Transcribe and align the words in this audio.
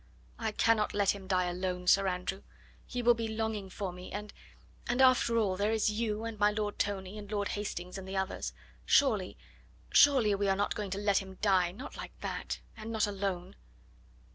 "I 0.39 0.51
cannot 0.51 0.95
let 0.95 1.11
him 1.13 1.27
die 1.27 1.45
alone, 1.45 1.85
Sir 1.85 2.07
Andrew; 2.07 2.41
he 2.87 3.03
will 3.03 3.13
be 3.13 3.27
longing 3.27 3.69
for 3.69 3.93
me, 3.93 4.11
and 4.11 4.33
and, 4.87 4.99
after 4.99 5.37
all, 5.37 5.55
there 5.57 5.71
is 5.71 5.91
you, 5.91 6.25
and 6.25 6.39
my 6.39 6.49
Lord 6.49 6.79
Tony, 6.79 7.19
and 7.19 7.31
Lord 7.31 7.49
Hastings 7.49 7.99
and 7.99 8.07
the 8.07 8.17
others; 8.17 8.51
surely 8.83 9.37
surely 9.91 10.33
we 10.33 10.47
are 10.49 10.55
not 10.55 10.73
going 10.73 10.89
to 10.89 10.97
let 10.97 11.19
him 11.19 11.37
die, 11.43 11.71
not 11.71 11.97
like 11.97 12.19
that, 12.21 12.61
and 12.75 12.91
not 12.91 13.05
alone." 13.05 13.55